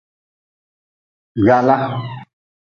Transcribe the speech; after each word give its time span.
Gwala. 1.43 1.75